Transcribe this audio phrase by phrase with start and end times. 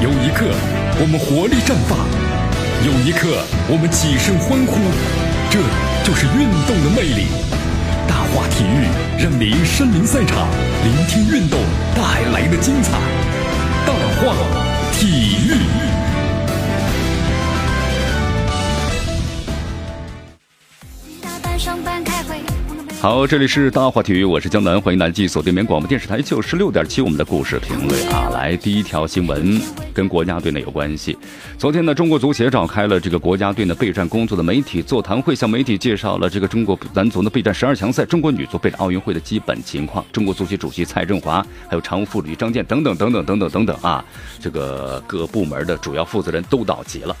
[0.00, 0.46] 有一刻
[1.00, 1.98] 我们活力绽放，
[2.84, 4.76] 有一刻我们起身欢呼，
[5.48, 5.60] 这
[6.04, 7.28] 就是运动的魅力。
[8.06, 8.86] 大话体育
[9.22, 10.48] 让您身临赛场，
[10.82, 11.58] 聆听运动
[11.94, 12.98] 带来的精彩。
[13.86, 14.34] 大话
[14.92, 15.73] 体育。
[23.04, 29.60] 好，这里是大话体育，我是江南，欢迎来继续锁定绵广播电视台九十六点七，我们的故事评论啊，来第一条新闻
[29.92, 31.14] 跟国家队呢有关系。
[31.58, 40.02] 昨天呢，中国足协召开了这个国家队呢备战工作的媒体座谈会，向媒体介绍了这个中国男足呢备战十二强赛、中国女足备战奥运会的基本情况。
[40.10, 44.02] 中国足协主席蔡振华，还有常务副主席张健等等等等等等等等啊，
[44.40, 47.14] 这个各部门的主要负责人都到齐了。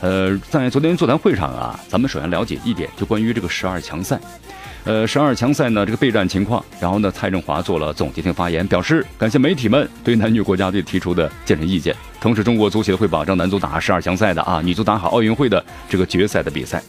[0.00, 4.18] 呃，在昨天座谈会上啊，咱们首先了解一点，就关于这个十二强赛。
[4.84, 16.82] 呃，十二强赛呢，这个备战情况，然后呢，蔡振华做了总结性发言，表示感谢媒体们对男女国家队提出的建设意见，同时中国足协会保证男足打十二强赛的啊，女足打好奥运会的这个决赛的比赛。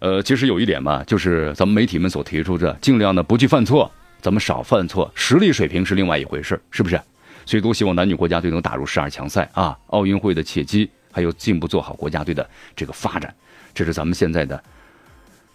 [0.00, 3.88] 呃，其实有一点嘛，就是咱们媒体们所提出的，尽量呢不去犯错，
[4.20, 7.00] 咱们少犯错，实力水平是另外一回事，是不是？
[7.48, 12.46] 所以都希望男女国家队能打入十二强赛啊，奥运会的契机，还有进一步做好国家队的
[12.76, 13.34] 这个发展。
[13.72, 14.62] 这是咱们现在的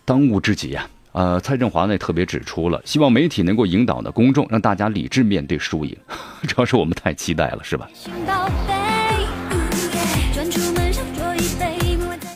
[0.03, 0.89] 当务之急呀！
[1.11, 5.95] 呃，蔡振华呢特别指出了，希望媒体能够引导呢公众，让大家理智面对输赢。
[6.47, 7.88] 主要是我们太期待了，是吧？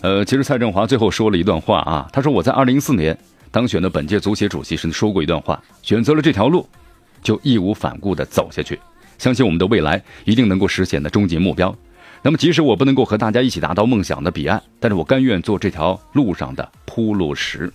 [0.03, 3.17] 呃，其实蔡振华最后说了一段话啊，他说我在二零一四年
[3.49, 6.69] 当选的本届足协主席时说过一段话，选择了这条路，
[7.23, 8.79] 就义无反顾的走下去，
[9.17, 11.75] 相信我们的未来一定能够实现的终极目标。
[12.21, 17.71] 那么，即使我不能够和大家一起达到梦想的彼岸，但是我甘愿做这条路上的铺路石。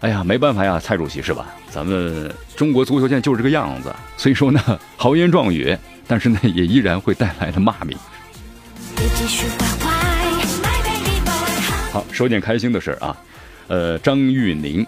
[0.00, 1.46] 哎呀，没办法呀，蔡主席是吧？
[1.70, 3.94] 咱们中国足球现在就是这个样子。
[4.16, 4.60] 所以说呢，
[4.96, 5.74] 豪言壮语，
[6.06, 7.96] 但是呢，也依然会带来的骂名。
[11.92, 13.16] 好，说点开心的事儿啊，
[13.68, 14.84] 呃，张玉宁，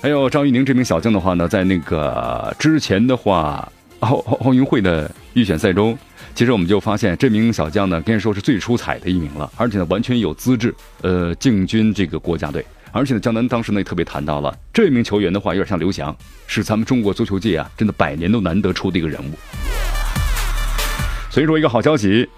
[0.00, 3.70] 还有张玉宁这名小将的话呢，在那个之前的话，
[4.00, 5.96] 奥奥奥运会的预选赛中。
[6.34, 12.64] 其实我们就发现，这名小将呢，可以说是最出彩的一名了，而且呢，完全有资质，呃，进军这个国家队。
[12.92, 16.14] 而且呢，江南当时呢也特别谈到了这名球员的话，有点像刘翔，
[16.46, 19.32] 是咱们中国足球界啊，真的百年都难得出的一个人物。
[21.30, 22.28] 所以说，一个好消息，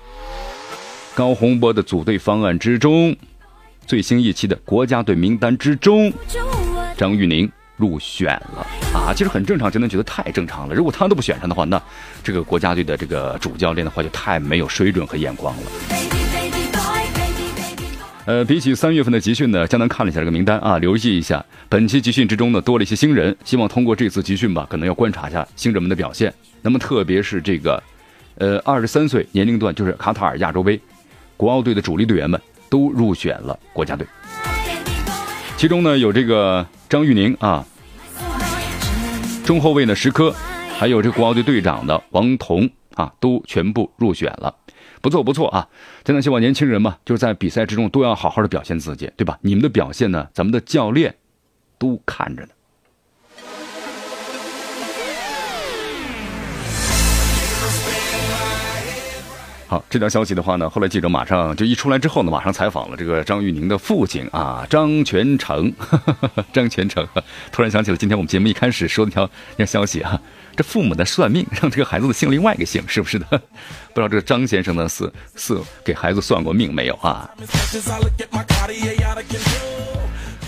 [1.15, 3.17] 高洪波的组队方案之中，
[3.85, 6.13] 最新一期的国家队名单之中，
[6.97, 7.51] 张玉宁。
[7.79, 10.75] 入选了啊，其实很正常，就能觉得太正常了。
[10.75, 11.81] 如果他都不选上的话，那
[12.23, 15.63] 这个国家队的这个主教练的话就太没有水准和眼光了。
[18.27, 26.31] 呃，比起三月份的集训呢，江南看了一下这个名单啊，留意一下本期集训之中呢多了一些新人，希望通过这次集训吧，可能要观察一下新人们的表现。
[26.61, 27.83] 那么特别是这个，
[28.37, 30.79] 呃，二十三岁年龄段，就是卡塔尔亚洲杯
[31.39, 34.07] 国奥队的主力队员们都入选了国家队。
[35.59, 37.67] 其中呢有这个张玉宁啊，
[39.45, 40.33] 中后卫呢石科，
[40.79, 44.55] 还有这国奥队队长的王彤啊，都全部入选了，
[45.03, 45.69] 不错不错啊！
[46.05, 49.37] 真的希望年轻人嘛，就是在比赛之中都要好好的表现自己，对吧？
[49.43, 51.17] 你们的表现呢，咱们的教练
[51.77, 52.51] 都看着呢。
[59.71, 65.71] 好，这条消息的话呢，后来记者马上就一出来之后呢，马上采访了这个张玉宁的父亲啊，张全成，
[66.55, 67.07] 张全成。
[67.53, 70.19] 突然想起了今天我们节目一开始说的条那消息啊，
[70.57, 73.27] 这父母的算命让这个孩子的姓另外一个姓，是不是的？
[73.93, 75.55] 不知道这个张先生呢是是
[75.85, 77.29] 给孩子算过命没有啊？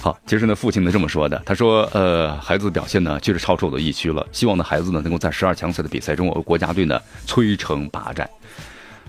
[0.01, 8.27] 好，其实呢，父亲呢这么说的，他说，呃，孩子的表现呢确实超出我的预期了，希望呢孩子呢能够在十二强赛的比赛中，我们国家队呢摧城拔寨。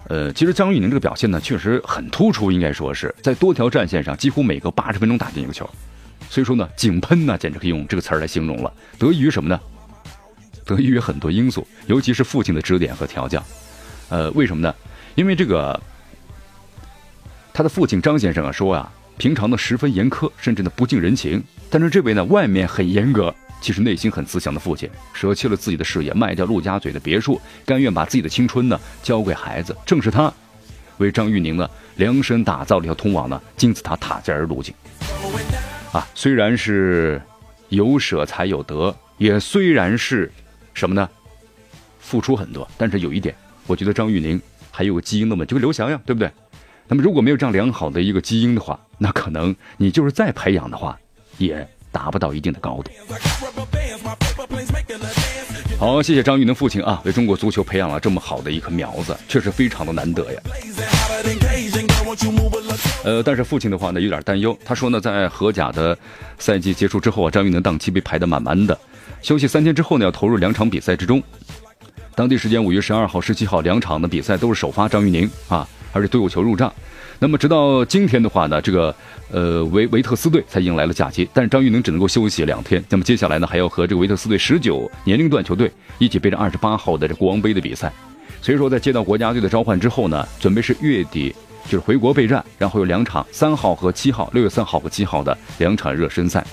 [0.08, 5.70] 呃，其实张玉宁这个表现呢，确实很突出，应该说是在多条战线上几乎每隔八十分钟打进一个球，
[6.30, 8.74] 所以说呢，井喷呢，简直可以用这个词儿来形容了。
[8.98, 9.60] 得益于什么呢？
[10.66, 13.42] 得益于很多因素，尤其是父亲的指点和调教。
[14.10, 14.74] 呃，为什么呢？
[15.16, 15.80] 因为这个
[17.54, 23.34] 他的父亲张先生啊说啊，平常呢十分严苛，甚至呢不近人情，但是这位呢外面很严格。
[23.62, 29.74] 其实内心很慈祥的父亲，舍弃了自己的事业，卖掉陆家嘴的别墅，甘愿把自己的青春呢交给孩子。
[29.86, 30.34] 正是他，
[30.98, 34.74] 为张玉宁呢量身打造了一条通往呢金字塔塔尖儿路径。
[35.94, 37.22] 啊，虽然是
[37.70, 40.32] 有舍才有得，也虽然是
[40.74, 41.08] 什么呢，
[42.00, 43.36] 付出很多，但是有一点，
[43.68, 44.42] 我觉得张玉宁
[44.72, 46.32] 还有个基因的问题，就跟刘翔呀，对不对？
[46.88, 50.98] 那么如果没有这样良好的一个基因的话，那可能你就是再培养的话，
[51.38, 51.68] 也。
[51.92, 52.92] 达不到一定的高度。
[55.78, 60.42] 好，谢谢张玉宁父亲啊，为中国足球培养了这么好的一颗苗子，确实非常的难得呀。
[63.04, 65.98] 呃，但是父亲的话呢有点担忧，他说呢，在荷甲的
[66.38, 68.78] 赛季结束之后啊，张玉宁档期被排得满满的，
[69.22, 71.22] 休息三天之后呢，要投入两场比赛之中。
[72.14, 76.72] 当地时间五月十二号、十七号两场的比赛都是首发张玉宁啊，而且都有球入账。
[77.18, 78.94] 那么直到今天的话呢，这个
[79.32, 82.84] 呃维维特斯队才迎来了假期，但是张玉宁只能够休息两天。
[82.90, 87.92] 那么接下来呢，还要和这个维特斯队十九年龄段球队一起备战二十八号的这国王杯的比赛。
[88.42, 91.34] 所以说，在接到国家队的召唤之后呢，准备是月底
[91.66, 96.46] 就是回国备战，然后有两场三号和七号，六月三号和七号的两场热身赛。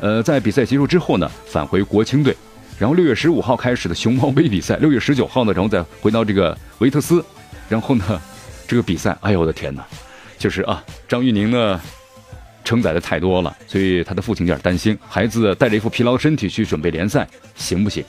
[0.00, 2.36] 呃，在比赛结束之后呢，返回国青队。
[2.78, 7.24] 然后六月十五号开始的熊猫杯比赛，六月十九号呢，然后再回到这个维特斯，
[7.68, 8.20] 然后呢，
[8.66, 9.84] 这个比赛，哎呦我的天哪，
[10.36, 11.80] 就是啊，张玉宁呢
[12.64, 18.04] 承载的太多了，所以他的父亲有点担心，孩子带着一副疲劳身体去准备联赛，行不行？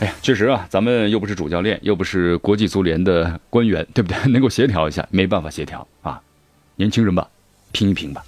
[0.00, 4.16] 哎呀，确实啊，咱们又不是主教练，又不是国际足联的官员，对不对？
[4.32, 6.20] 能够协调一下，没办法协调啊，
[6.76, 7.28] 年轻人吧，
[7.72, 8.24] 拼一拼吧。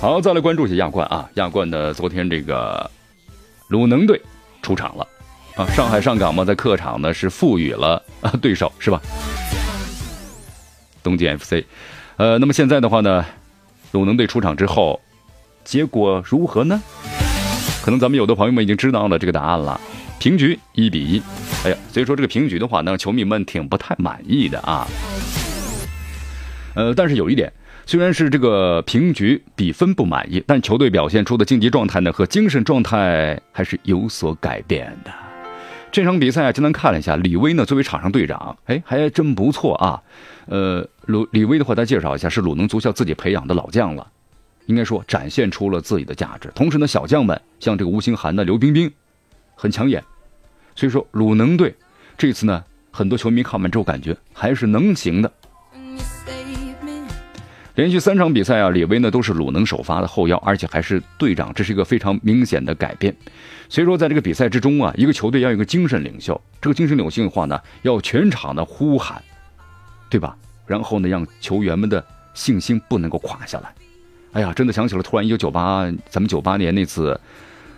[0.00, 1.30] 好，再来关注一下亚冠啊！
[1.34, 2.90] 亚冠呢，昨天这个
[3.68, 4.20] 鲁能队
[4.60, 5.06] 出场了
[5.56, 5.66] 啊！
[5.74, 9.00] 上海上港嘛，在客场呢是赋予了啊对手是吧？
[11.02, 11.64] 东京 FC，
[12.16, 13.24] 呃，那么现在的话呢，
[13.90, 15.00] 鲁能队出场之后，
[15.64, 16.80] 结果如何呢？
[17.84, 19.80] 可能咱们有的朋友们已经知道了这个答案了，
[20.18, 21.22] 平局一比一。
[21.64, 24.86] 哎呀，所以说这个平局的话呢，球迷们挺不太满意的啊。
[26.74, 27.52] 呃，但是有一点。
[27.84, 35.10] 虽然是这个平局比分不满意，但球队表现出的竞技状态呢和精神状态还是有所改变的。
[35.92, 40.02] 这场比赛啊，简单看了一下，李威呢作为场上队长，哎，还真不错啊。
[40.46, 44.10] 呃，鲁李威的话，再介绍一下，是鲁能足校自己培养的老将了，
[44.64, 46.50] 应该说展现出了自己的价值。
[46.54, 48.90] 同时呢，小将们像这个吴兴涵呢刘冰冰，
[49.54, 50.02] 很抢眼。
[50.74, 51.74] 所以说，鲁能队
[52.16, 55.30] 这次呢，很多球迷看完之后感觉还是能行的。
[57.74, 63.14] 连续三场比赛啊，李威呢都是鲁能首发的后腰，而且还是队长，这是一个非常明显的改变。
[63.68, 69.22] 所以说，在这个比赛之中啊，一个球队要有一个精神领袖，这个精神领袖的话呢，要全场的呼喊，
[70.10, 70.36] 对吧？
[70.66, 72.04] 然后呢，让球员们的
[72.34, 73.72] 信心不能够垮下来。
[74.32, 77.18] 哎呀，真的想起了突然一九九八，咱们九八年那次，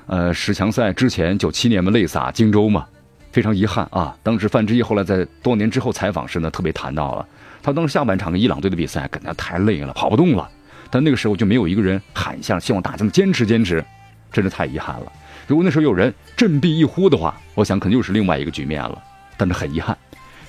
[0.06, 2.86] 呃，十强赛之前，九七年嘛泪洒荆州嘛，
[3.34, 4.16] 非常遗憾啊。
[4.22, 7.26] 当时范志毅后来在多年之后采访时呢，特别谈到了。
[7.64, 10.48] 他当时下半场跟伊朗队的比赛，感觉太累了，跑不动了。
[10.88, 13.84] 但那个时候就没有一个人喊一下，希望大家能坚持坚持，
[14.30, 15.10] 真是太遗憾了。
[15.48, 19.02] 如果那时候有人振臂一呼的话，我想肯定又是另外一个局面了。
[19.36, 19.98] 但是很遗憾，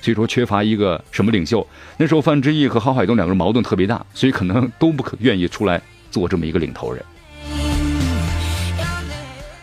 [0.00, 1.66] 所以说缺乏一个什么领袖。
[1.96, 5.82] 那时候范志毅和郝海东两个人矛盾特别大，所以可能都不可愿意出来
[6.12, 7.04] 做这么一个领头人。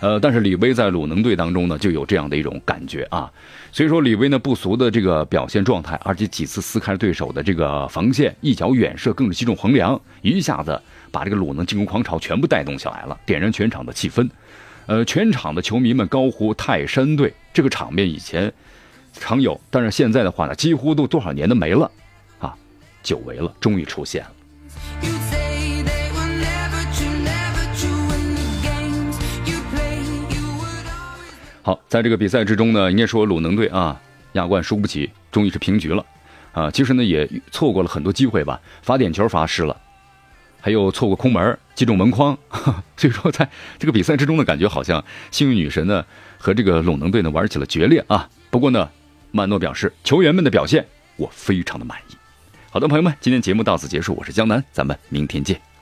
[0.04, 3.32] 呃，但是李威在鲁能队当中呢，就有这样的一种感觉啊，
[3.72, 10.78] 所以说李威呢不俗的这个表现状态，而且几次撕开对手的这个防线，一脚远射更是击中横梁，一下子
[11.10, 14.30] 把这个鲁能进攻狂潮全部带动起来了，点燃全场的气氛。
[14.88, 18.52] 呃，全场的球迷们高呼泰山队，这个场面以前
[19.14, 21.90] 常有，但是现在的话呢，几乎都多少年都没了
[22.40, 22.54] 啊，
[23.02, 24.32] 久违了，终于出现了。
[31.66, 33.98] 好，在这个比赛之中呢，应该说鲁能队啊，
[34.34, 36.06] 亚冠输不起，终于是平局了，
[36.52, 39.76] 啊，其实呢也错过了很多机会吧，罚点球罚失了，
[40.60, 42.38] 还有错过空门击中门框，
[42.98, 45.02] 所以说在这个比赛之中呢，感觉好像
[45.32, 46.06] 幸运女神呢
[46.38, 48.30] 和这个鲁能队呢玩起了决裂啊。
[48.52, 48.90] 不过呢，
[49.32, 52.16] 曼诺表示球员们的表现我非常的满意。
[52.72, 55.73] 好的，朋友们，今天节目到此结束，我是江南，咱们明天见。